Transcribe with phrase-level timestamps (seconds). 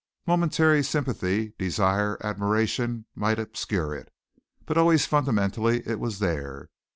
[0.25, 4.09] Momentary sympathy, desire, admiration, might obscure it,
[4.65, 6.71] but always fundamentally it was there.